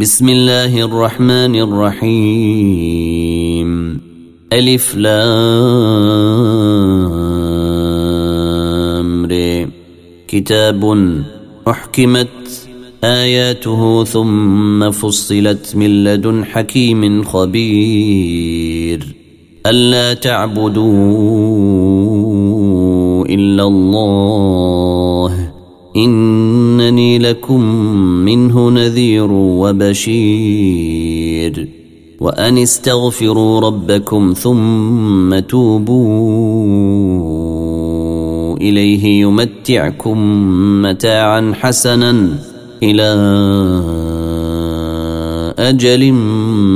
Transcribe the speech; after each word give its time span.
بسم 0.00 0.28
الله 0.28 0.84
الرحمن 0.84 1.56
الرحيم 1.60 3.00
ألف 4.52 4.96
لام 4.96 5.50
كتاب 10.28 10.82
أحكمت 11.68 12.28
آياته 13.04 14.04
ثم 14.04 14.90
فصلت 14.90 15.76
من 15.76 16.04
لدن 16.04 16.44
حكيم 16.44 17.24
خبير 17.24 19.16
ألا 19.66 20.14
تعبدوا 20.14 20.86
إلا 23.26 23.62
الله 23.62 25.39
إنني 25.96 27.18
لكم 27.18 27.64
منه 28.24 28.70
نذير 28.70 29.28
وبشير. 29.32 31.00
وأن 32.20 32.58
استغفروا 32.58 33.60
ربكم 33.60 34.32
ثم 34.32 35.38
توبوا 35.38 36.50
إليه 38.56 39.20
يمتعكم 39.20 40.18
متاعا 40.82 41.52
حسنا 41.60 42.28
إلى 42.82 43.14
أجل 45.58 46.12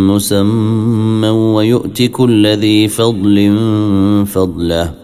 مسمى 0.08 1.28
ويؤت 1.28 2.02
كل 2.02 2.46
ذي 2.46 2.88
فضل 2.88 3.56
فضله. 4.26 5.03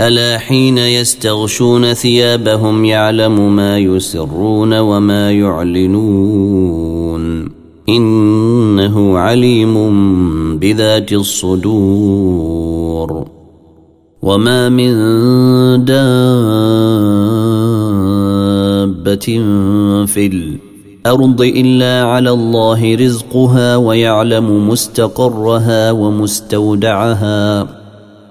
ألا 0.00 0.38
حين 0.38 0.78
يستغشون 0.78 1.94
ثيابهم 1.94 2.84
يعلم 2.84 3.56
ما 3.56 3.78
يسرون 3.78 4.78
وما 4.78 5.32
يعلنون 5.32 6.68
إنه 7.88 9.18
عليم 9.18 9.74
بذات 10.58 11.12
الصدور 11.12 12.58
وما 14.22 14.68
من 14.68 14.94
دابة 15.84 16.08
في 20.06 20.26
الأرض 20.26 21.42
إلا 21.42 22.02
على 22.04 22.30
الله 22.30 22.94
رزقها 22.94 23.76
ويعلم 23.76 24.68
مستقرها 24.68 25.90
ومستودعها 25.92 27.77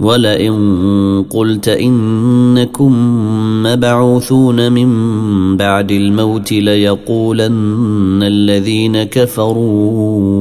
ولئن 0.00 1.24
قلت 1.30 1.68
إنكم 1.68 2.92
مبعوثون 3.62 4.72
من 4.72 4.90
بعد 5.56 5.90
الموت 5.92 6.52
ليقولن 6.52 8.22
الذين 8.22 9.02
كفروا 9.02 10.40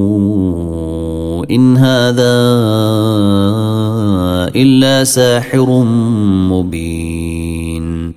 إن 1.51 1.77
هذا 1.77 2.39
إلا 4.55 5.03
ساحر 5.03 5.83
مبين. 6.51 8.13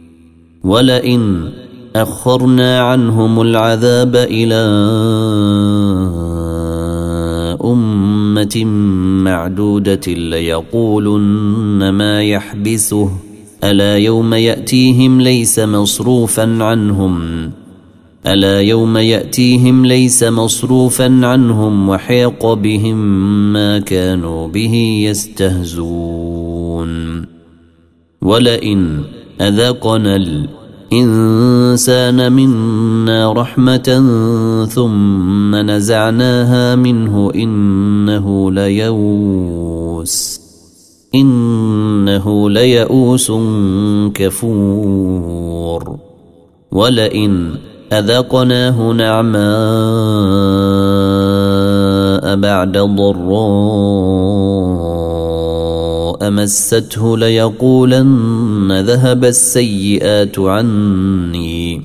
ولئن 0.64 1.48
أخرنا 1.96 2.80
عنهم 2.80 3.40
العذاب 3.40 4.16
إلى 4.16 4.54
أمة 7.72 8.64
معدودة 9.24 10.12
ليقولن 10.12 11.88
ما 11.88 12.22
يحبسه. 12.22 13.10
ألا 13.64 13.96
يوم 13.96 14.34
يأتيهم 14.34 15.20
ليس 15.20 15.58
مصروفا 15.58 16.62
عنهم. 16.64 17.50
ألا 18.26 18.60
يوم 18.60 18.96
يأتيهم 18.96 19.86
ليس 19.86 20.24
مصروفا 20.24 21.04
عنهم 21.26 21.88
وحيق 21.88 22.52
بهم 22.52 22.96
ما 23.52 23.78
كانوا 23.78 24.48
به 24.48 24.74
يستهزون. 25.08 26.92
ولئن 28.22 29.00
أذقنا 29.40 30.16
الإنسان 30.92 32.32
منا 32.32 33.32
رحمة 33.32 33.88
ثم 34.70 35.56
نزعناها 35.56 36.76
منه 36.76 37.30
إنه 37.34 38.50
ليوس 38.52 40.40
إنه 41.14 42.50
ليئوس 42.50 43.32
كفور. 44.14 45.96
ولئن 46.72 47.54
أذقناه 47.92 48.92
نعماء 48.92 49.42
بعد 52.36 52.78
ضراء 52.78 54.12
مسته 56.30 57.18
ليقولن 57.18 58.80
ذهب 58.86 59.24
السيئات 59.24 60.38
عني. 60.38 61.82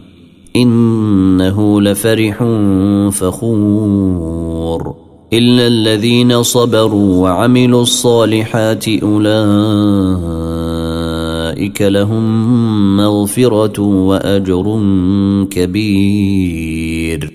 إنه 0.56 1.82
لفرح 1.82 2.38
فخور. 3.12 4.96
إلا 5.34 5.68
الذين 5.68 6.44
صبروا 6.44 7.24
وعملوا 7.24 7.82
الصالحات 7.82 8.88
أولئك 8.88 9.32
لهم 11.82 12.98
مغفرة 12.98 13.82
وأجر 13.82 14.82
كبير. 15.52 17.34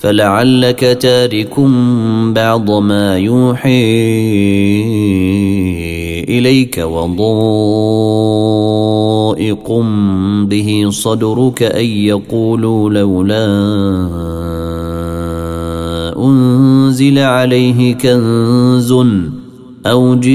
فلعلك 0.00 0.80
تارك 0.80 1.60
بعض 2.34 2.70
ما 2.70 3.18
يوحي 3.18 3.72
إليك 6.32 6.78
وضائق 6.78 7.22
به 10.48 10.86
صدرك 10.90 11.62
أن 11.62 11.84
يقولوا 11.84 12.90
لولا 12.90 13.46
أنزل 16.16 17.18
عليه 17.18 17.94
كنز 17.94 18.92
أو 19.86 20.14
جيء 20.14 20.34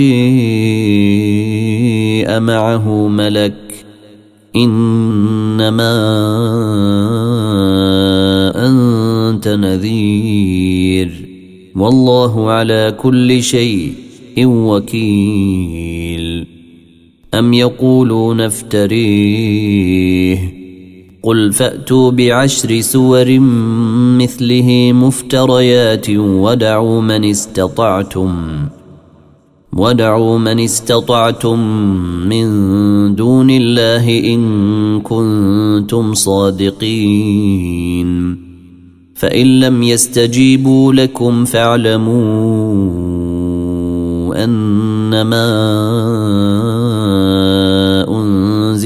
معه 2.39 3.07
ملك 3.07 3.55
إنما 4.55 5.93
أنت 8.55 9.47
نذير 9.47 11.27
والله 11.75 12.51
على 12.51 12.95
كل 13.01 13.43
شيء 13.43 13.93
وكيل 14.45 15.86
أم 17.33 17.53
يقولون 17.53 18.41
افتريه 18.41 19.87
قل 21.23 21.53
فأتوا 21.53 22.11
بعشر 22.11 22.81
سور 22.81 23.39
مثله 24.19 24.91
مفتريات 24.93 26.09
ودعوا 26.09 27.01
من 27.01 27.25
استطعتم 27.25 28.33
ودعوا 29.73 30.37
من 30.37 30.59
استطعتم 30.59 31.59
من 32.29 32.45
دون 33.15 33.49
الله 33.49 34.33
إن 34.33 35.01
كنتم 35.01 36.13
صادقين 36.13 37.57
فإن 39.15 39.59
لم 39.59 39.83
يستجيبوا 39.83 40.93
لكم 40.93 41.45
فاعلموا 41.45 42.87
أنما 44.43 45.47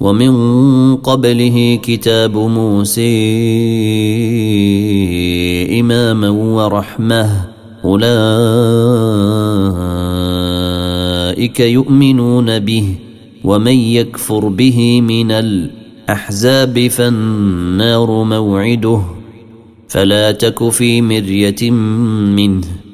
ومن 0.00 0.96
قبله 0.96 1.78
كتاب 1.82 2.36
موسى 2.36 3.00
إماما 5.80 6.28
ورحمة. 6.28 7.50
أولئك 7.84 8.00
يؤمنون 11.60 12.58
به 12.58 12.94
ومن 13.44 13.72
يكفر 13.72 14.48
به 14.48 15.00
من 15.00 15.30
الأحزاب 15.30 16.88
فالنار 16.88 18.24
موعده. 18.24 19.00
فلا 19.88 20.32
تك 20.32 20.68
في 20.68 21.02
مرية 21.02 21.70
منه. 21.70 22.89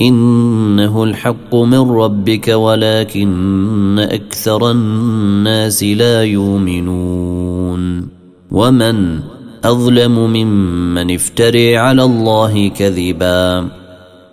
إنه 0.00 1.04
الحق 1.04 1.54
من 1.54 1.90
ربك 1.90 2.48
ولكن 2.48 3.98
أكثر 3.98 4.70
الناس 4.70 5.82
لا 5.84 6.24
يؤمنون. 6.24 8.08
ومن 8.50 9.20
أظلم 9.64 10.32
ممن 10.32 11.14
افتري 11.14 11.76
على 11.76 12.02
الله 12.04 12.68
كذبا. 12.68 13.68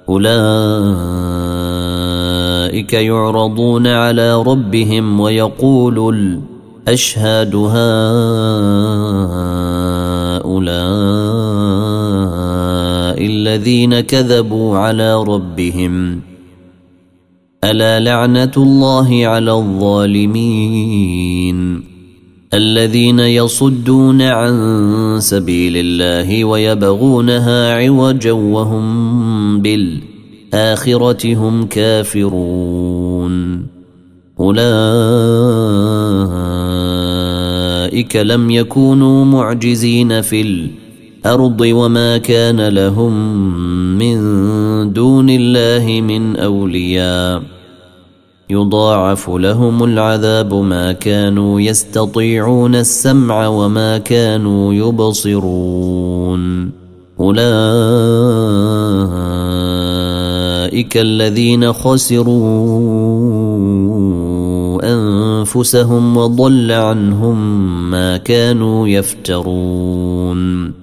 أولئك 0.09 0.43
يعرضون 2.93 3.87
على 3.87 4.43
ربهم 4.43 5.19
ويقول 5.19 6.39
أشهد 6.87 7.55
هؤلاء 7.55 7.73
الذين 13.25 13.99
كذبوا 13.99 14.77
على 14.77 15.23
ربهم. 15.23 16.21
ألا 17.63 17.99
لعنة 17.99 18.51
الله 18.57 19.27
على 19.27 19.51
الظالمين. 19.51 20.73
الذين 22.53 23.19
يصدون 23.19 24.21
عن 24.21 25.17
سبيل 25.19 25.73
الله 25.77 26.45
ويبغونها 26.45 27.75
عوجا 27.75 28.31
وهم 28.31 29.59
بالآخرة 29.61 31.35
هم 31.35 31.65
كافرون. 31.65 33.33
أولئك 34.39 34.63
لم 38.15 38.49
يكونوا 38.49 39.25
معجزين 39.25 40.21
في 40.21 40.41
الأرض 40.41 40.82
وما 41.61 42.17
كان 42.17 42.67
لهم 42.67 43.13
من 43.97 44.17
دون 44.93 45.29
الله 45.29 46.01
من 46.01 46.35
أولياء. 46.35 47.43
يضاعف 48.49 49.29
لهم 49.29 49.83
العذاب 49.83 50.53
ما 50.53 50.91
كانوا 50.91 51.61
يستطيعون 51.61 52.75
السمع 52.75 53.47
وما 53.47 53.97
كانوا 53.97 54.73
يبصرون. 54.73 56.71
أولئك 57.19 57.37
الذين 60.97 61.73
خسروا 61.73 62.33
أنفسهم 64.83 66.17
وضل 66.17 66.71
عنهم 66.71 67.37
ما 67.91 68.17
كانوا 68.17 68.87
يفترون. 68.87 70.82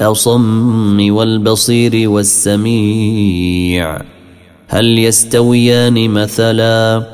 والأصم 0.00 1.12
والبصير 1.14 2.10
والسميع 2.10 4.00
هل 4.68 4.98
يستويان 4.98 6.10
مثلا 6.10 7.06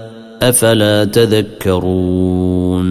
أفلا 0.43 1.05
تذكرون 1.05 2.89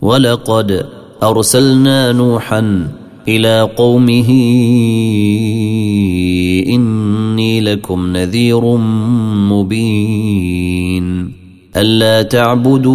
ولقد 0.00 0.86
أرسلنا 1.22 2.12
نوحا 2.12 2.88
إلى 3.28 3.60
قومه 3.76 4.28
إني 6.68 7.60
لكم 7.60 8.06
نذير 8.16 8.64
مبين 9.50 11.32
ألا 11.76 12.22
تعبدوا 12.22 12.92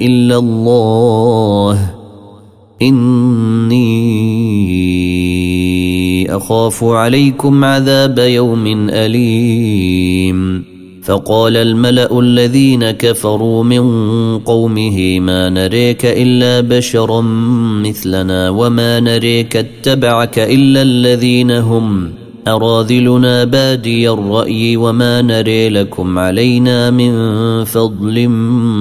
إلا 0.00 0.38
الله 0.38 1.99
إني 2.82 3.90
أخاف 6.36 6.84
عليكم 6.84 7.64
عذاب 7.64 8.18
يوم 8.18 8.88
أليم. 8.90 10.70
فقال 11.02 11.56
الملأ 11.56 12.20
الذين 12.20 12.90
كفروا 12.90 13.64
من 13.64 13.82
قومه 14.38 15.20
ما 15.20 15.48
نريك 15.48 16.06
إلا 16.06 16.60
بشرا 16.60 17.20
مثلنا 17.84 18.50
وما 18.50 19.00
نريك 19.00 19.56
اتبعك 19.56 20.38
إلا 20.38 20.82
الذين 20.82 21.50
هم 21.50 22.19
أراذلنا 22.48 23.44
بادي 23.44 24.10
الرأي 24.10 24.76
وما 24.76 25.22
نري 25.22 25.68
لكم 25.68 26.18
علينا 26.18 26.90
من 26.90 27.12
فضل 27.64 28.26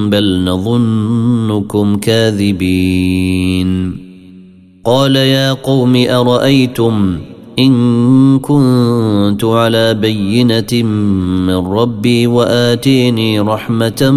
بل 0.09 0.43
نظنكم 0.43 1.95
كاذبين. 1.95 3.69
قال 4.85 5.15
يا 5.15 5.53
قوم 5.53 6.05
أرأيتم 6.09 7.17
إن 7.59 8.39
كنت 8.39 9.43
على 9.43 9.93
بينة 9.93 10.83
من 11.47 11.55
ربي 11.55 12.27
وآتيني 12.27 13.39
رحمة 13.39 14.11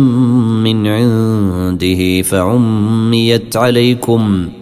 من 0.64 0.87
عنده 0.87 2.22
فعميت 2.22 3.56
عليكم 3.56 4.49
ۖ 4.58 4.62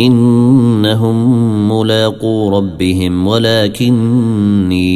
إنهم 0.00 1.68
ملاقو 1.72 2.58
ربهم 2.58 3.26
ولكني 3.26 4.86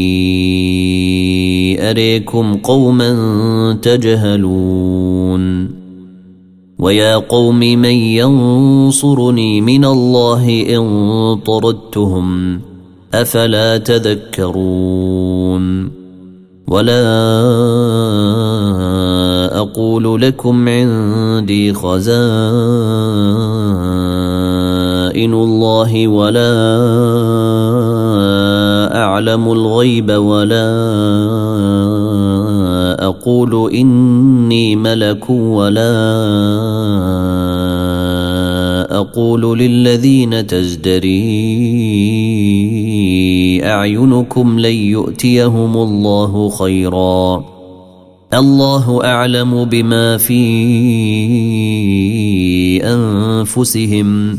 أريكم 1.91 2.55
قوما 2.55 3.79
تجهلون. 3.83 5.71
ويا 6.79 7.17
قوم 7.17 7.59
من 7.59 7.85
ينصرني 7.85 9.61
من 9.61 9.85
الله 9.85 10.77
إن 10.77 11.39
طردتهم 11.47 12.61
أفلا 13.15 13.79
تذكرون. 13.79 15.91
ولا 16.69 17.03
أقول 19.59 20.23
لكم 20.23 20.69
عندي 20.69 21.75
خزائن 21.75 24.30
الله 25.17 26.09
ولا 26.09 26.55
أعلم 28.97 29.53
الغيب 29.53 30.11
ولا 30.11 30.71
أقول 33.01 33.73
إني 33.75 34.77
ملك 34.77 35.31
ولا 35.31 35.97
أقول 38.91 39.59
للذين 39.59 40.47
تزدري 40.47 41.21
أعينكم 43.65 44.61
لن 44.61 44.75
يؤتيهم 44.75 45.77
الله 45.77 46.49
خيرا. 46.51 47.45
الله 48.35 49.05
أعلم 49.05 49.65
بما 49.65 50.17
في 50.17 50.43
أنفسهم. 52.85 54.39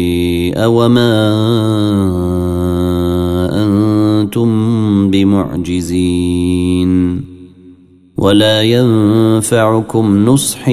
شيء 0.51 0.65
وما 0.65 1.11
أنتم 3.63 4.49
بمعجزين 5.11 6.91
ولا 8.17 8.61
ينفعكم 8.61 10.25
نصحي 10.25 10.71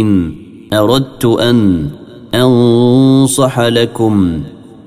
ان 0.00 0.32
اردت 0.72 1.24
ان 1.24 1.88
انصح 2.34 3.60
لكم 3.60 4.40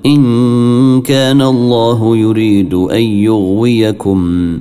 ان 0.05 1.01
كان 1.01 1.41
الله 1.41 2.17
يريد 2.17 2.74
ان 2.74 3.01
يغويكم 3.03 4.51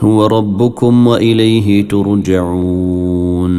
هو 0.00 0.26
ربكم 0.26 1.06
واليه 1.06 1.88
ترجعون 1.88 3.54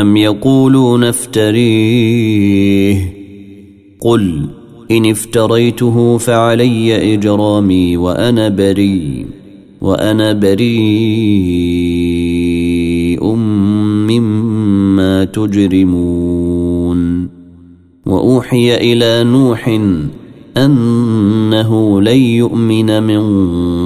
أم 0.00 0.16
يقولون 0.16 1.04
افتريه؟ 1.04 2.96
قل 4.00 4.46
إن 4.90 5.10
افتريته 5.10 6.18
فعلي 6.18 7.14
إجرامي 7.14 7.96
وأنا 7.96 8.48
بريء 8.48 9.26
وأنا 9.80 10.32
بريء 10.32 10.56
مما 14.08 15.24
تجرمون. 15.24 17.28
وأوحي 18.06 18.76
إلى 18.76 19.30
نوح 19.30 19.68
أنه 20.56 22.00
لن 22.00 22.16
يؤمن 22.16 23.02
من 23.02 23.22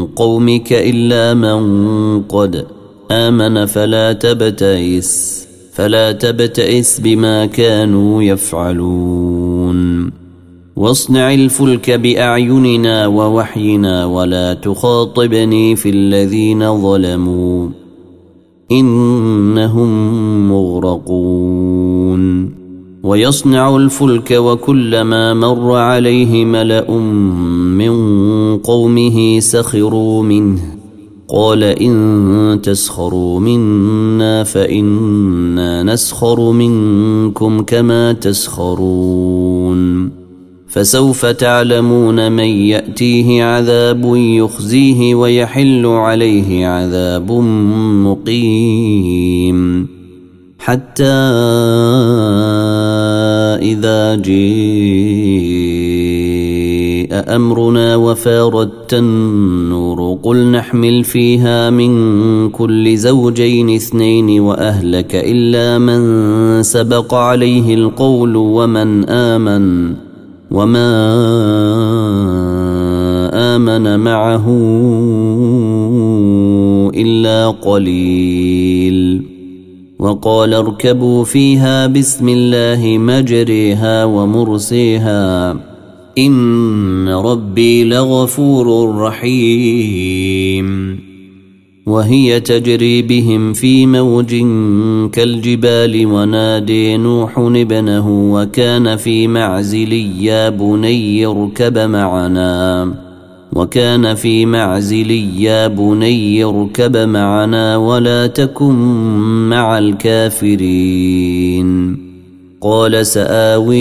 قومك 0.07 0.73
إلا 0.73 1.35
من 1.35 2.23
قد 2.23 2.67
آمن 3.11 3.67
فلا 3.67 4.13
تبتئس. 4.13 5.50
فلا 5.73 6.13
تبتئس 6.13 7.01
بما 7.01 7.47
كانوا 7.47 8.23
يفعلون. 8.23 10.11
واصنع 10.77 11.35
الفلك 11.35 11.91
بأعيننا 11.91 13.07
ووحينا 13.07 14.05
ولا 14.05 14.55
تخاطبني 14.55 15.77
في 15.77 15.91
الذين 15.91 16.83
ظلموا. 16.83 17.69
إنهم 18.73 20.49
مغرقون. 20.53 22.51
ويصنع 23.03 23.77
الفلك 23.77 24.31
وكلما 24.31 25.35
مر 25.35 25.77
عليه 25.77 26.45
ملأ 26.45 26.91
من 27.79 27.93
قومه 28.57 29.41
سخروا 29.41 30.23
منه. 30.23 30.80
قال 31.33 31.63
إن 31.63 32.61
تسخروا 32.63 33.41
منا 33.41 34.45
فإنا 34.45 35.83
نسخر 35.83 36.51
منكم 36.51 37.63
كما 37.63 38.13
تسخرون. 38.13 40.11
فسوف 40.69 41.27
تعلمون 41.27 42.33
من 42.33 42.45
يأتيه 42.45 43.45
عذاب 43.45 44.17
يخزيه 44.17 45.15
ويحل 45.15 45.87
عليه 45.87 46.67
عذاب 46.67 47.33
مقيم. 48.05 49.87
حتى 50.59 51.05
إذا 53.63 54.15
أمرنا 57.29 57.97
وفاردت 57.97 58.95
النور. 58.95 60.19
قل 60.23 60.51
نحمل 60.51 61.05
فيها 61.05 61.71
من 61.71 62.51
كل 62.51 62.97
زوجين 62.97 63.71
اثنين 63.71 64.41
وأهلك 64.41 65.15
إلا 65.15 65.79
من 65.79 66.63
سبق 66.63 67.15
عليه 67.15 67.75
القول 67.75 68.37
ومن 68.37 69.09
آمن 69.09 69.95
وما 70.51 70.91
آمن 73.57 74.01
معه 74.01 74.47
إلا 76.95 77.51
قليل. 77.51 79.23
وقال 79.99 80.55
اركبوا 80.55 81.25
فيها 81.25 81.87
بسم 81.87 82.29
الله 82.29 82.99
مجريها 82.99 84.05
ومرسيها. 84.05 85.57
إن 86.19 86.33
ربي 87.11 87.85
لغفور 87.85 88.97
رحيم. 88.99 90.71
وهي 91.87 92.41
تجري 92.41 93.03
بهم 93.03 93.53
في 93.53 93.87
موج 93.87 94.35
كالجبال 95.13 96.07
ونادي 96.07 96.97
نوح 96.97 97.39
ابنه 97.39 98.33
وكان 98.33 98.97
في 98.97 99.27
معزل 99.27 99.93
يا 100.21 100.49
بني 100.49 101.27
اركب 101.27 101.79
معنا. 101.79 102.95
وكان 103.53 104.15
في 104.15 104.47
معزل 104.47 105.11
يا 105.37 105.67
بني 105.67 106.45
اركب 106.45 106.97
معنا 106.97 107.77
ولا 107.77 108.27
تكن 108.27 108.75
مع 109.49 109.79
الكافرين. 109.79 111.31
قال 112.61 113.07
سآوي 113.07 113.81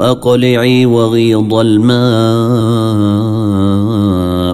أقلعي 0.00 0.86
وغيض 0.86 1.54
الماء 1.54 2.98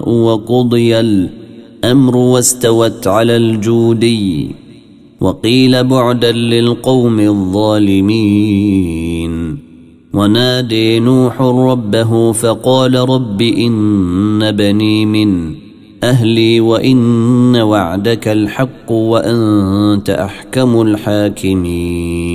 وقضي 0.09 0.99
الأمر 0.99 2.17
واستوت 2.17 3.07
على 3.07 3.37
الجودي 3.37 4.55
وقيل 5.21 5.83
بعدا 5.83 6.31
للقوم 6.31 7.19
الظالمين. 7.19 8.55
ونادي 10.13 10.99
نوح 10.99 11.41
ربه 11.41 12.31
فقال 12.31 13.09
رب 13.09 13.41
إن 13.41 14.51
بني 14.51 15.05
من 15.05 15.55
أهلي 16.03 16.59
وإن 16.59 17.55
وعدك 17.55 18.27
الحق 18.27 18.91
وأنت 18.91 20.09
أحكم 20.09 20.81
الحاكمين. 20.81 22.34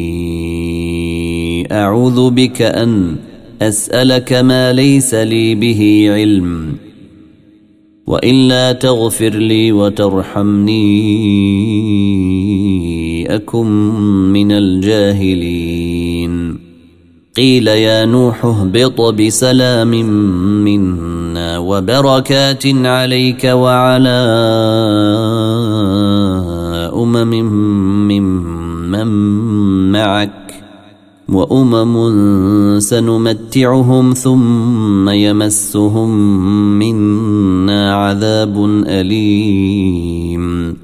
أعوذ 1.71 2.29
بك 2.29 2.61
أن 2.61 3.15
أسألك 3.61 4.33
ما 4.33 4.73
ليس 4.73 5.13
لي 5.13 5.55
به 5.55 6.07
علم 6.09 6.75
وإلا 8.07 8.71
تغفر 8.71 9.29
لي 9.29 9.71
وترحمني 9.71 10.75
أكن 13.35 13.67
من 14.33 14.51
الجاهلين. 14.51 16.31
قيل 17.37 17.67
يا 17.67 18.05
نوح 18.05 18.45
اهبط 18.45 19.01
بسلام 19.01 19.91
منا 20.63 21.57
وبركات 21.57 22.63
عليك 22.67 23.43
وعلى 23.43 24.19
أمم 26.93 27.33
ممن 28.07 29.07
معك. 29.91 30.40
وأمم 31.31 32.79
سنمتعهم 32.79 34.13
ثم 34.13 35.09
يمسهم 35.09 36.09
منا 36.79 37.95
عذاب 37.95 38.65
أليم. 38.87 40.77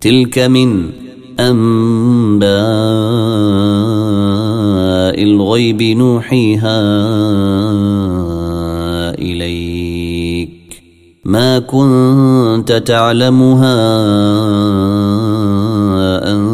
تلك 0.00 0.38
من 0.38 0.90
أنباء 1.40 2.44
الغيب 5.22 5.82
نوحيها 5.82 6.80
إليك. 9.18 10.82
ما 11.24 11.58
كنت 11.58 12.72
تعلمها 12.72 13.74
انت 16.32 16.53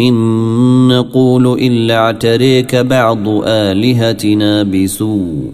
إن 0.00 0.88
نقول 0.88 1.60
إلا 1.60 1.96
اعتريك 1.96 2.76
بعض 2.76 3.28
آلهتنا 3.44 4.62
بسوء. 4.62 5.50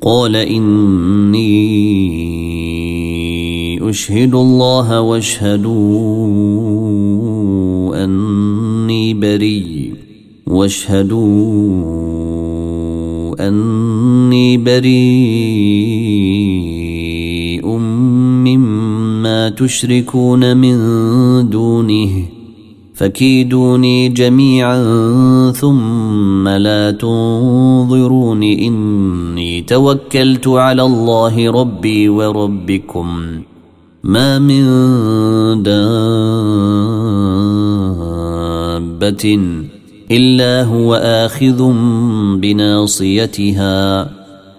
قال 0.00 0.36
إني 0.36 1.52
أشهد 3.90 4.34
الله 4.34 5.00
واشهدوا 5.00 5.64
أني 8.04 9.14
بريء. 9.14 9.92
واشهدوا 10.46 11.88
أني 13.48 14.56
بريء 14.56 14.92
مما 18.46 19.48
تشركون 19.48 20.56
من 20.56 20.78
دونه. 21.50 22.31
فكيدوني 23.02 24.08
جميعا 24.08 24.82
ثم 25.50 26.48
لا 26.48 26.90
تنظرون 26.90 28.42
إني 28.42 29.62
توكلت 29.62 30.48
على 30.48 30.82
الله 30.82 31.50
ربي 31.50 32.08
وربكم. 32.08 33.40
ما 34.04 34.38
من 34.38 34.62
دابة 35.62 35.98
إلا 40.10 40.64
هو 40.64 40.94
آخذ 40.94 41.72
بناصيتها. 42.36 44.10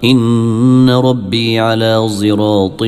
إن 0.04 0.90
ربي 0.90 1.60
على 1.60 2.08
صراط 2.08 2.84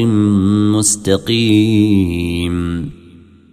مستقيم. 0.76 2.56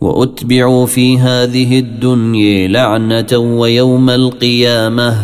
واتبعوا 0.00 0.86
في 0.86 1.18
هذه 1.18 1.78
الدنيا 1.78 2.68
لعنه 2.68 3.38
ويوم 3.38 4.10
القيامه 4.10 5.16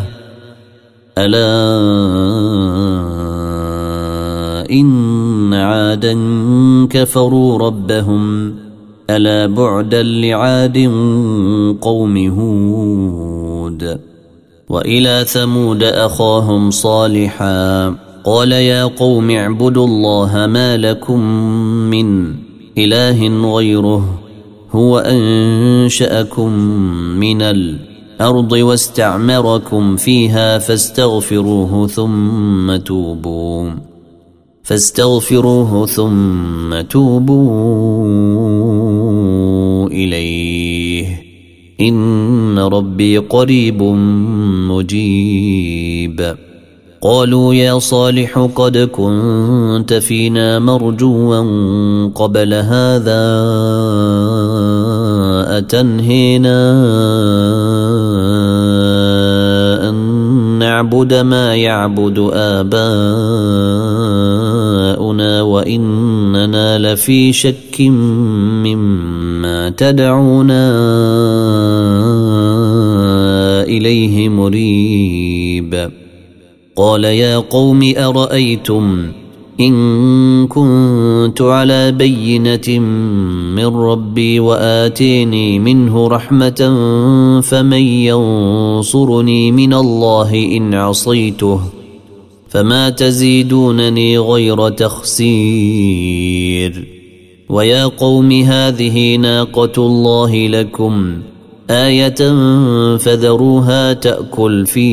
الا 1.18 1.48
ان 4.70 5.54
عادا 5.54 6.14
كفروا 6.90 7.58
ربهم 7.58 8.54
الا 9.10 9.46
بعدا 9.46 10.02
لعاد 10.02 10.78
قوم 11.80 12.16
هود 12.28 14.00
والى 14.68 15.24
ثمود 15.28 15.82
اخاهم 15.82 16.70
صالحا 16.70 17.94
قال 18.24 18.52
يا 18.52 18.84
قوم 18.84 19.30
اعبدوا 19.30 19.86
الله 19.86 20.46
ما 20.46 20.76
لكم 20.76 21.20
من 21.90 22.34
إله 22.78 23.52
غيره 23.56 24.18
هو 24.72 24.98
أنشأكم 24.98 26.52
من 27.18 27.42
الأرض 27.42 28.52
واستعمركم 28.52 29.96
فيها 29.96 30.58
فاستغفروه 30.58 31.86
ثم 31.86 32.76
توبوا 32.76 33.70
فاستغفروه 34.62 35.86
ثم 35.86 36.80
توبوا 36.80 37.48
إليه 39.88 41.22
إن 41.80 42.58
ربي 42.58 43.18
قريب 43.18 43.82
مجيب 44.68 46.36
قالوا 47.00 47.54
يا 47.54 47.78
صالح 47.78 48.38
قد 48.54 48.78
كنت 48.78 49.92
فينا 49.94 50.58
مرجوا 50.58 51.38
قبل 52.14 52.54
هذا 52.54 53.24
أتنهينا 55.58 56.60
أن 59.88 59.94
نعبد 60.58 61.14
ما 61.14 61.54
يعبد 61.54 62.30
آباؤنا 62.32 62.82
وإننا 65.42 66.78
لفي 66.78 67.32
شك 67.32 67.80
مما 67.80 69.70
تدعونا 69.70 70.68
إليه 73.62 74.28
مريب. 74.28 75.27
قال 76.78 77.04
يا 77.04 77.38
قوم 77.38 77.92
أرأيتم 77.96 79.12
إن 79.60 80.46
كنت 80.46 81.42
على 81.42 81.92
بينة 81.92 82.78
من 83.56 83.66
ربي 83.66 84.40
وآتيني 84.40 85.58
منه 85.58 86.08
رحمة 86.08 86.60
فمن 87.42 87.82
ينصرني 87.82 89.52
من 89.52 89.74
الله 89.74 90.34
إن 90.34 90.74
عصيته 90.74 91.60
فما 92.48 92.90
تزيدونني 92.90 94.18
غير 94.18 94.68
تخسير 94.68 96.08
ويا 97.48 97.86
قوم 97.86 98.32
هذه 98.32 99.16
ناقة 99.16 99.72
الله 99.78 100.46
لكم 100.48 101.18
آية 101.70 102.16
فذروها 102.96 103.92
تأكل 103.92 104.66
في 104.66 104.88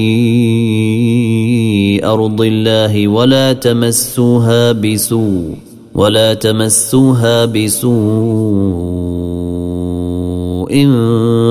أرض 2.06 2.42
الله 2.42 3.08
ولا 3.08 3.54
تمسوها 3.54 4.72
بسوء 4.72 5.56
ولا 5.94 6.34
تمسوها 6.34 7.46
بسوء 7.46 7.96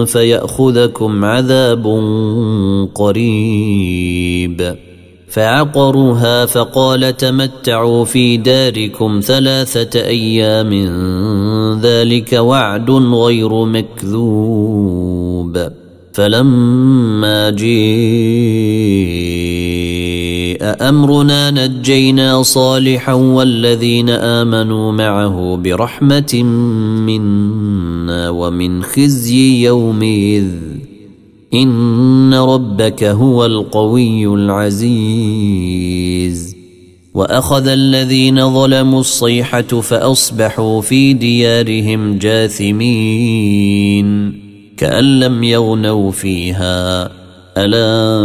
فيأخذكم 0.07 1.25
عذاب 1.25 1.87
قريب. 2.95 4.77
فعقروها 5.29 6.47
فقال 6.47 7.17
تمتعوا 7.17 8.05
في 8.05 8.37
داركم 8.37 9.21
ثلاثة 9.25 10.01
أيام 10.01 10.71
ذلك 11.81 12.33
وعد 12.33 12.91
غير 12.91 13.65
مكذوب. 13.65 15.14
فلما 16.13 17.51
جيء 17.51 17.75
أمرنا 20.89 21.51
نجينا 21.51 22.43
صالحا 22.43 23.13
والذين 23.13 24.11
آمنوا 24.11 24.93
معه 24.93 25.57
برحمة 25.57 26.43
منا 27.07 28.31
ومن 28.31 28.83
خزي 28.83 29.65
يومئذ 29.65 30.49
ان 31.55 32.35
ربك 32.35 33.05
هو 33.05 33.47
القوي 33.47 34.27
العزيز. 34.27 35.75
واخذ 37.15 37.67
الذين 37.67 38.55
ظلموا 38.55 39.01
الصيحه 39.01 39.63
فاصبحوا 39.63 40.81
في 40.81 41.13
ديارهم 41.13 42.19
جاثمين. 42.19 44.05
كأن 44.77 45.21
لم 45.21 45.45
يغنوا 45.45 46.11
فيها. 46.11 47.11
ألا 47.57 48.21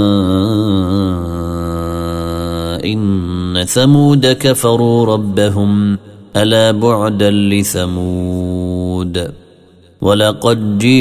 إن 2.85 3.63
ثمود 3.67 4.25
كفروا 4.25 5.05
ربهم. 5.05 5.97
ألا 6.35 6.71
بعدا 6.71 7.31
لثمود. 7.31 9.31
ولقد 10.01 10.77
جيءت 10.77 10.91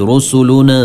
رسلنا 0.00 0.82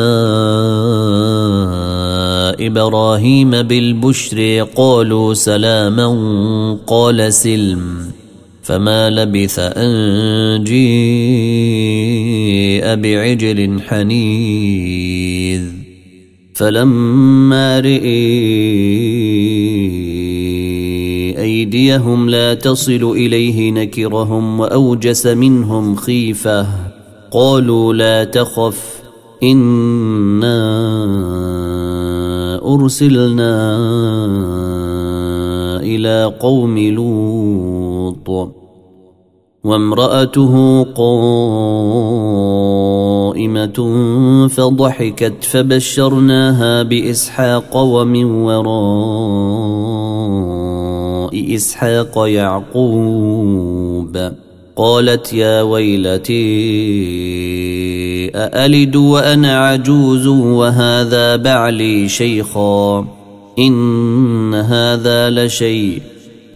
إبراهيم 2.60 3.62
بالبشر 3.62 4.68
قالوا 4.76 5.34
سلاما 5.34 6.78
قال 6.88 7.34
سلم. 7.34 8.12
فما 8.64 9.10
لبث 9.10 9.60
ان 9.60 10.64
جيء 10.64 10.96
بعجل 12.96 13.82
حنيذ 13.82 15.62
فلما 16.54 17.80
رئي 17.80 18.24
أيديهم 21.38 22.30
لا 22.30 22.54
تصل 22.54 23.12
إليه 23.16 23.72
نكرهم 23.72 24.60
وأوجس 24.60 25.28
منهم 25.28 25.96
خيفة 25.96 26.68
قالوا 27.32 27.94
لا 27.94 28.24
تخف 28.24 29.02
إنا 29.44 30.64
أرسلنا 32.66 33.78
إلى 35.84 36.34
قوم 36.40 36.80
لوط 36.80 38.50
وامرأته 39.64 40.84
قائمة 40.84 41.28
فضحكت 44.48 45.44
فبشرناها 45.44 46.84
بإسحاق 46.84 47.78
ومن 47.78 48.26
وراء 48.26 48.74
إسحاق 51.56 52.28
يعقوب 52.28 54.18
قالت 54.76 55.34
يا 55.34 55.62
ويلتي 55.62 56.44
أألد 58.36 58.96
وأنا 58.96 59.68
عجوز 59.68 60.28
وهذا 60.28 61.36
بعلي 61.36 62.10
شيخا 62.10 63.08
إن 63.60 64.54
هذا 64.54 65.30
لشيء 65.30 66.02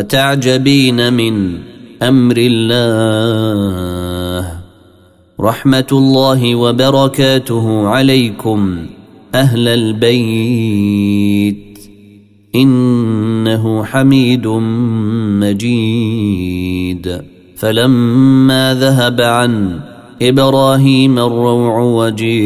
أتعجبين 0.00 1.12
من 1.12 1.58
أمر 2.02 2.36
الله؟ 2.38 4.60
رحمة 5.40 5.86
الله 5.92 6.54
وبركاته 6.54 7.88
عليكم 7.88 8.86
أهل 9.34 9.68
البيت. 9.68 11.78
إنه 12.54 13.84
حميد 13.84 14.46
مجيد. 15.40 17.22
فلما 17.56 18.74
ذهب 18.74 19.20
عن 19.20 19.80
إبراهيم 20.22 21.18
الروع 21.18 21.80
وجيءته 21.80 22.40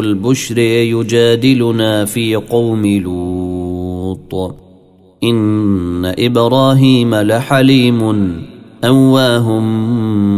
البشر 0.00 0.58
يجادلنا 0.58 2.04
في 2.04 2.34
قوم 2.34 2.86
لوط. 2.86 4.54
إن 5.24 6.14
إبراهيم 6.18 7.14
لحليم 7.14 8.32
أواه 8.84 9.60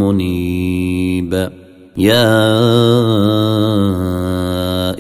منيب. 0.03 1.51
يا 1.97 2.37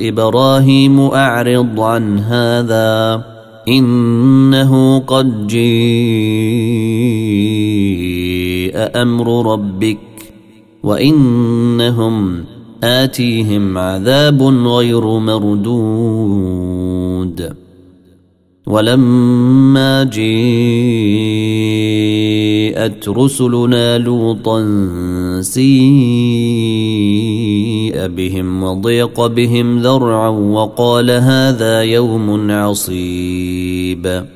إبراهيم 0.08 1.00
أعرض 1.00 1.80
عن 1.80 2.18
هذا 2.18 3.24
إنه 3.68 4.98
قد 4.98 5.46
أمر 8.76 9.52
ربك 9.52 9.98
وإنهم 10.82 12.44
آتيهم 12.84 13.78
عذاب 13.78 14.42
غير 14.42 15.04
مردود. 15.18 16.76
ولما 18.66 20.04
جيءت 20.04 20.18
رسلنا 23.08 23.98
لوطا 23.98 24.62
سيء 25.40 25.66
بهم 28.06 28.62
وضيق 28.62 29.26
بهم 29.26 29.78
ذرعا 29.78 30.28
وقال 30.28 31.10
هذا 31.10 31.82
يوم 31.82 32.50
عصيب. 32.50 34.35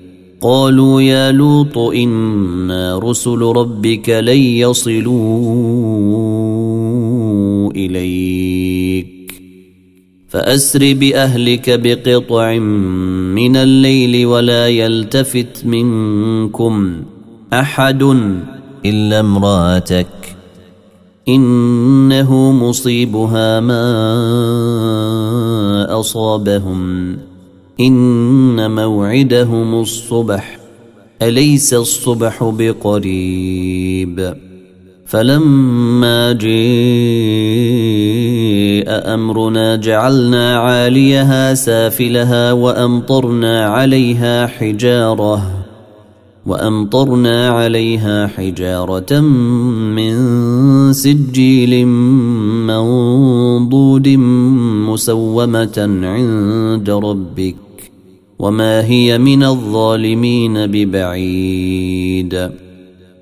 قالوا 0.41 1.01
يا 1.01 1.31
لوط 1.31 1.77
إنا 1.77 2.99
رسل 2.99 3.41
ربك 3.41 4.09
لن 4.09 4.37
يصلوا 4.37 5.11
إليك. 7.71 9.41
فأسر 10.29 10.93
بأهلك 10.93 11.79
بقطع 11.79 12.57
من 12.57 13.55
الليل 13.55 14.25
ولا 14.25 14.67
يلتفت 14.67 15.65
منكم 15.65 16.93
أحد 17.53 18.03
إلا 18.85 19.19
امرأتك. 19.19 20.07
إنه 21.27 22.51
مصيبها 22.51 23.59
ما 23.59 23.99
أصابهم. 25.99 27.17
إن 27.79 28.75
موعدهم 28.75 29.81
الصبح 29.81 30.57
أليس 31.21 31.73
الصبح 31.73 32.43
بقريب؟ 32.43 34.33
فلما 35.05 36.31
جاء 36.31 36.51
أمرنا 39.13 39.75
جعلنا 39.75 40.57
عاليها 40.57 41.53
سافلها 41.53 42.51
وأمطرنا 42.51 43.65
عليها 43.65 44.47
حجارة. 44.47 45.60
وأمطرنا 46.45 47.49
عليها 47.49 48.27
حجارة 48.27 49.19
من 49.19 50.13
سجيل 50.93 51.85
منضود 52.67 54.07
مسومة 54.87 55.99
عند 56.03 56.89
ربك 56.89 57.55
وما 58.39 58.85
هي 58.85 59.17
من 59.17 59.43
الظالمين 59.43 60.67
ببعيد. 60.67 62.49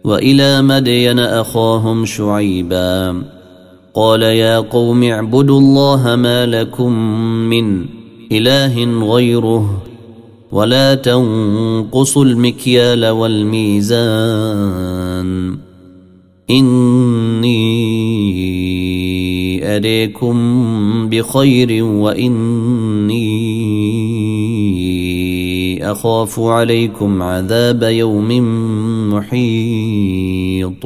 وإلى 0.03 0.61
مدين 0.61 1.19
أخاهم 1.19 2.05
شعيبا. 2.05 3.23
قال 3.93 4.21
يا 4.21 4.59
قوم 4.59 5.03
اعبدوا 5.03 5.59
الله 5.59 6.15
ما 6.15 6.45
لكم 6.45 6.93
من 7.49 7.85
إله 8.31 9.05
غيره 9.13 9.88
ولا 10.51 10.95
تنقصوا 10.95 12.25
المكيال 12.25 13.05
والميزان. 13.05 13.99
إني 16.49 17.59
أريكم 19.75 20.39
بخير 21.09 21.83
وإني 21.83 23.29
أخاف 25.91 26.39
عليكم 26.39 27.21
عذاب 27.23 27.83
يوم 27.83 28.29
محيط. 29.13 30.85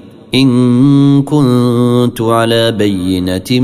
إن 0.35 1.23
كنت 1.23 2.21
على 2.21 2.71
بينة 2.71 3.59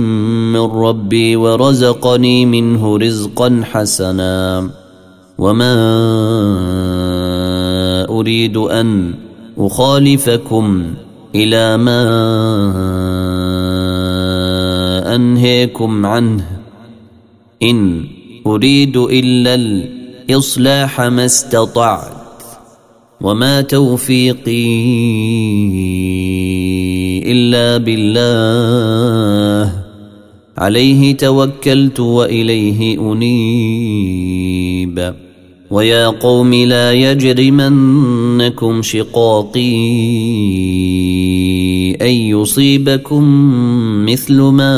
من 0.54 0.60
ربي 0.60 1.36
ورزقني 1.36 2.46
منه 2.46 2.98
رزقا 2.98 3.62
حسنا 3.64 4.70
وما 5.38 5.74
أريد 8.10 8.58
أن 8.58 9.14
أخالفكم 9.58 10.94
إلى 11.36 11.78
ما 11.78 12.04
أنهيكم 15.16 16.06
عنه. 16.06 16.46
إن 17.64 18.06
أريد 18.48 18.98
إلا 18.98 19.56
الإصلاح 19.56 21.02
ما 21.02 21.26
استطعت. 21.26 22.17
وما 23.22 23.62
توفيقي 23.62 24.68
الا 27.32 27.78
بالله 27.78 29.74
عليه 30.58 31.18
توكلت 31.18 32.00
واليه 32.00 33.00
انيب 33.12 34.48
ويا 35.72 36.08
قوم 36.08 36.54
لا 36.54 36.94
يجرمنكم 36.94 38.82
شقاقي 38.82 39.78
ان 42.02 42.12
يصيبكم 42.12 43.24
مثل 44.06 44.42
ما 44.42 44.74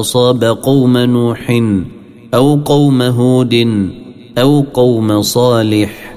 اصاب 0.00 0.44
قوم 0.44 0.98
نوح 0.98 1.62
أو 2.34 2.54
قوم 2.64 3.02
هود 3.02 3.54
أو 4.38 4.60
قوم 4.60 5.22
صالح 5.22 6.16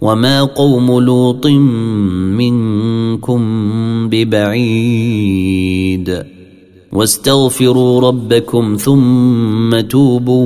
وما 0.00 0.44
قوم 0.44 1.00
لوط 1.00 1.46
منكم 2.36 3.40
ببعيد 4.08 5.58
واستغفروا 6.92 8.00
ربكم 8.00 8.76
ثم 8.76 9.80
توبوا 9.80 10.38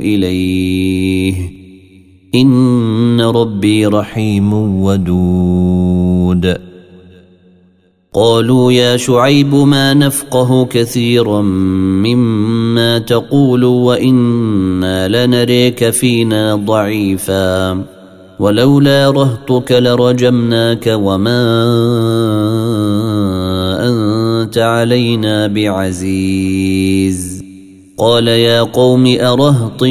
إليه 0.00 1.34
إن 2.34 3.20
ربي 3.20 3.86
رحيم 3.86 4.52
ودود 4.82 6.56
قالوا 8.14 8.72
يا 8.72 8.96
شعيب 8.96 9.54
ما 9.54 9.94
نفقه 9.94 10.64
كثيرا 10.64 11.42
مما 11.42 12.98
تقول 12.98 13.64
وإنا 13.64 15.08
لنريك 15.26 15.90
فينا 15.90 16.54
ضعيفا 16.54 17.84
ولولا 18.38 19.10
رهطك 19.10 19.72
لرجمناك 19.72 20.86
وما 20.86 21.42
أنت 23.88 24.58
علينا 24.58 25.46
بعزيز 25.46 27.40
قال 27.98 28.28
يا 28.28 28.62
قوم 28.62 29.06
أرهطي 29.20 29.90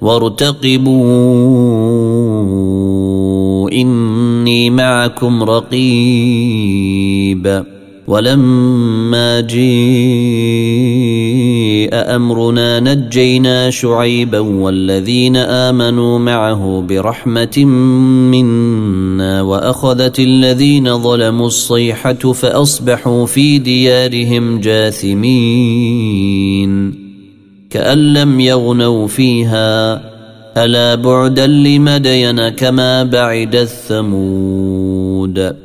وارتقبوا. 0.00 1.00
إني 3.70 4.70
معكم 4.70 5.42
رقيب. 5.42 6.90
ولما 8.10 9.40
جيء 9.40 9.60
أمرنا 11.92 12.80
نجينا 12.80 13.70
شعيبا 13.70 14.38
والذين 14.38 15.36
آمنوا 15.36 16.18
معه 16.18 16.84
برحمة 16.88 17.64
منا 18.30 19.42
وأخذت 19.42 20.20
الذين 20.20 20.98
ظلموا 20.98 21.46
الصيحة 21.46 22.12
فأصبحوا 22.12 23.26
في 23.26 23.58
ديارهم 23.58 24.60
جاثمين. 24.60 25.90
كأن 27.70 28.12
لم 28.12 28.40
يغنوا 28.40 29.06
فيها. 29.06 30.02
ألا 30.56 30.94
بعدا 30.94 31.46
لمدين 31.46 32.48
كما 32.48 33.02
بعد 33.02 33.56
الثمود. 33.56 35.56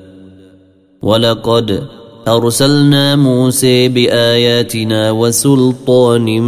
ولقد 1.02 1.84
أرسلنا 2.28 3.16
موسى 3.16 3.88
بآياتنا 3.88 5.12
وسلطان 5.12 6.42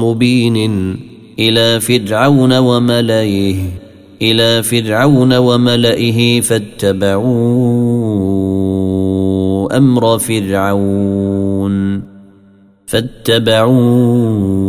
مبين 0.00 0.96
إلى 1.38 1.80
فرعون 1.80 2.58
وملئه 2.58 3.56
إلى 4.22 4.62
فرعون 4.62 5.36
وملئه 5.36 6.40
فاتبعوا 6.40 7.26
أمر 9.76 10.18
فرعون. 10.18 12.02
فاتبعوا 12.86 14.65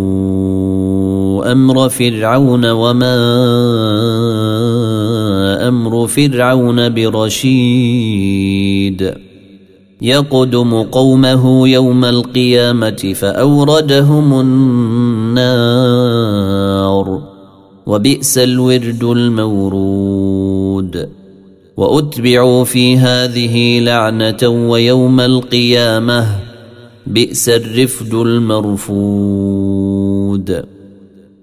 أمر 1.52 1.90
فرعون 1.90 2.66
وما 2.66 3.18
أمر 5.68 6.08
فرعون 6.08 6.94
برشيد. 6.94 8.48
يقدم 10.02 10.84
قومه 10.84 11.68
يوم 11.68 12.06
القيامة 12.06 13.14
فأوردهم 13.16 14.40
النار 14.40 15.78
وبئس 17.86 18.38
الورد 18.38 19.04
المورود. 19.04 20.58
وأتبعوا 21.78 22.64
في 22.64 22.98
هذه 22.98 23.80
لعنة 23.80 24.48
ويوم 24.48 25.20
القيامة 25.20 26.28
بئس 27.08 27.50
الرفد 27.50 28.14
المرفود. 28.14 29.38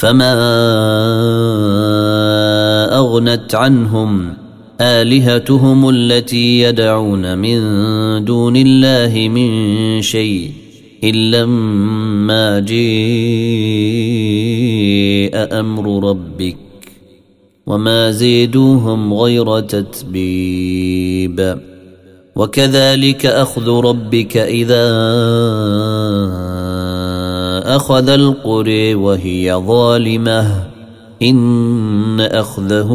فما 0.00 0.32
اغنت 2.98 3.54
عنهم 3.54 4.34
الهتهم 4.80 5.88
التي 5.88 6.60
يدعون 6.60 7.38
من 7.38 7.60
دون 8.24 8.56
الله 8.56 9.28
من 9.28 10.02
شيء 10.02 10.52
الا 11.04 11.46
ما 12.26 12.60
جاء 12.60 12.80
أمر 15.60 16.10
ربك 16.10 16.56
وما 17.66 18.10
زيدوهم 18.10 19.14
غير 19.14 19.60
تتبيب 19.60 21.58
وكذلك 22.36 23.26
اخذ 23.26 23.68
ربك 23.68 24.36
اذا 24.36 24.86
أخذ 27.76 28.08
القرى 28.08 28.94
وهي 28.94 29.62
ظالمة. 29.66 30.66
إن 31.22 32.20
أخذه 32.20 32.90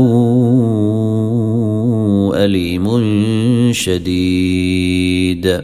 أليم 2.36 2.88
شديد. 3.74 5.62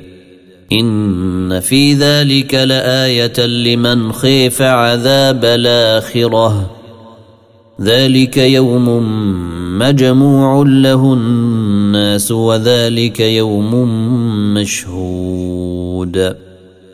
إن 0.71 1.59
في 1.59 1.93
ذلك 1.93 2.55
لآية 2.55 3.45
لمن 3.45 4.11
خيف 4.11 4.61
عذاب 4.61 5.45
الآخرة. 5.45 6.71
ذلك 7.81 8.38
يوم 8.38 8.88
مجموع 9.79 10.63
له 10.67 11.13
الناس 11.13 12.31
وذلك 12.31 13.19
يوم 13.19 13.75
مشهود. 14.53 16.50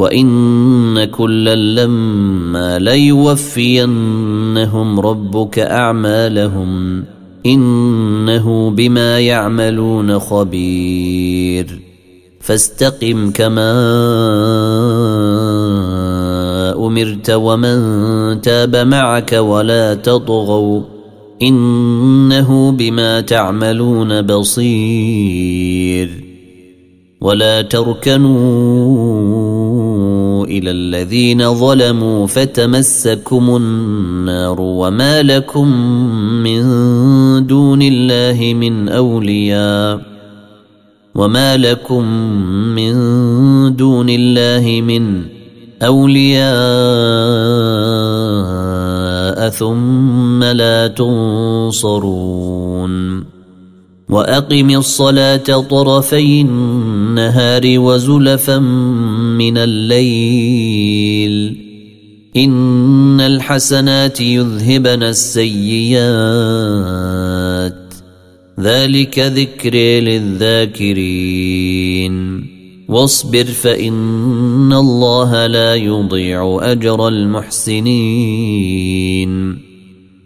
وان 0.00 1.04
كلا 1.04 1.56
لما 1.56 2.78
ليوفينهم 2.78 3.90
ربك 5.00 5.58
اعمالهم 5.58 7.04
انه 7.46 8.70
بما 8.70 9.20
يعملون 9.20 10.18
خبير 10.18 11.80
فاستقم 12.40 13.30
كما 13.30 13.70
امرت 16.76 17.30
ومن 17.30 18.40
تاب 18.40 18.76
معك 18.76 19.32
ولا 19.32 19.94
تطغوا 19.94 20.82
انه 21.42 22.72
بما 22.72 23.20
تعملون 23.20 24.22
بصير 24.22 26.10
ولا 27.20 27.62
تركنوا 27.62 29.30
إلى 30.50 30.70
الذين 30.70 31.54
ظلموا 31.54 32.26
فتمسكم 32.26 33.56
النار 33.56 34.60
وما 34.60 35.22
لكم 35.22 35.68
من 36.42 36.62
دون 37.46 37.82
الله 37.82 38.54
من 38.54 38.88
أولياء 38.88 40.00
وما 41.14 41.56
لكم 41.56 42.04
من 42.74 42.92
دون 43.76 44.06
الله 44.10 44.80
من 44.80 45.22
أولياء 45.82 46.50
ثم 49.50 50.44
لا 50.44 50.86
تنصرون 50.86 52.40
وأقم 54.10 54.70
الصلاة 54.70 55.60
طرفي 55.70 56.40
النهار 56.40 57.62
وزلفا 57.66 58.58
من 59.40 59.58
الليل. 59.58 61.56
إن 62.36 63.20
الحسنات 63.20 64.20
يذهبن 64.20 65.02
السيئات. 65.02 66.00
ذلك 68.60 69.18
ذكر 69.18 69.74
للذاكرين. 69.74 70.90
واصبر 72.88 73.44
فإن 73.44 74.72
الله 74.72 75.46
لا 75.46 75.74
يضيع 75.74 76.58
أجر 76.62 77.08
المحسنين. 77.08 78.10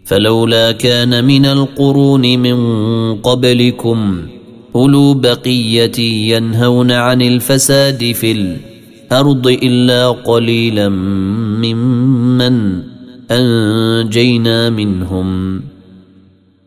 فلولا 0.05 0.71
كان 0.71 1.25
من 1.25 1.45
القرون 1.45 2.39
من 2.39 2.57
قبلكم 3.15 4.21
أولو 4.75 5.13
بقية 5.13 5.99
ينهون 6.35 6.91
عن 6.91 7.21
الفساد 7.21 8.11
في 8.11 8.31
الأرض 9.11 9.47
إلا 9.47 10.09
قليلا 10.09 10.89
ممن 10.89 12.81
أنجينا 13.31 14.69
منهم. 14.69 15.61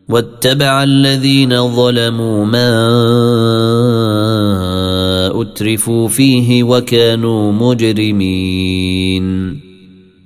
واتبع 0.09 0.83
الذين 0.83 1.75
ظلموا 1.75 2.45
ما 2.45 2.71
أترفوا 5.41 6.07
فيه 6.07 6.63
وكانوا 6.63 7.51
مجرمين. 7.51 9.29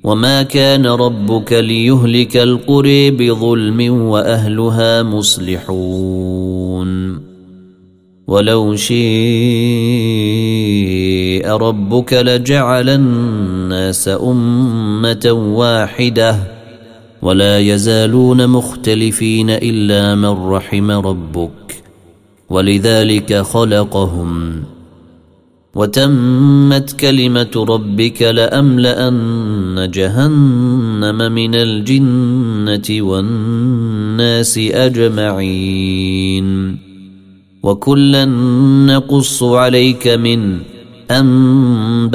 وما 0.03 0.43
كان 0.43 0.85
ربك 0.85 1.53
ليهلك 1.53 2.37
القرى 2.37 3.11
بظلم 3.11 4.01
وأهلها 4.01 5.03
مصلحون. 5.03 6.43
ولو 8.33 8.75
شيء 8.75 8.97
ربك 11.47 12.13
لجعل 12.13 12.89
الناس 12.89 14.07
أمة 14.07 15.31
واحدة 15.31 16.35
ولا 17.21 17.59
يزالون 17.59 18.47
مختلفين 18.47 19.49
إلا 19.49 20.15
من 20.15 20.29
رحم 20.49 20.91
ربك 20.91 21.83
ولذلك 22.49 23.41
خلقهم 23.41 24.63
وتمت 25.75 26.99
كلمة 26.99 27.65
ربك 27.69 28.21
لأملأن 28.21 29.89
جهنم 29.93 31.31
من 31.31 31.55
الجنة 31.55 33.01
والناس 33.01 34.57
أجمعين 34.57 36.13
وكلا 37.63 38.25
نقص 38.85 39.43
عليك 39.43 40.07
من 40.07 40.59
انباء 41.11 42.13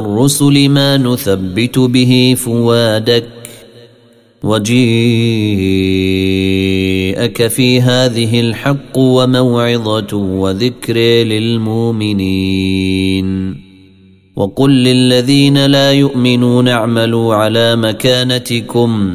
الرسل 0.00 0.68
ما 0.68 0.96
نثبت 0.96 1.78
به 1.78 2.34
فوادك 2.38 3.28
وجيءك 4.42 4.82
في 7.46 7.80
هذه 7.80 8.40
الحق 8.40 8.98
وموعظه 8.98 10.16
وذكر 10.16 10.96
للمؤمنين 11.24 12.32
وقل 14.36 14.70
للذين 14.70 15.66
لا 15.66 15.92
يؤمنون 15.92 16.68
اعملوا 16.68 17.34
على 17.34 17.76
مكانتكم 17.76 19.14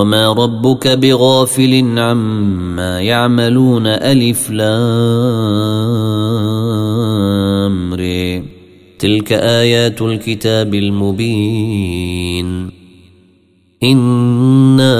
وما 0.00 0.32
ربك 0.32 0.88
بغافل 0.88 1.98
عما 1.98 3.00
يعملون 3.00 3.86
ألف 3.86 4.50
لام 4.50 4.70
تلك 8.98 9.32
ايات 9.32 10.02
الكتاب 10.02 10.74
المبين 10.74 12.70
انا 13.82 14.96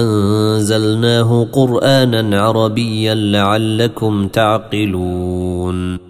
انزلناه 0.00 1.48
قرانا 1.52 2.40
عربيا 2.42 3.14
لعلكم 3.14 4.28
تعقلون 4.28 6.09